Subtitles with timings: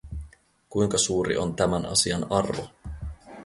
[0.69, 2.67] Kuinka suuri on tämän asian arvo?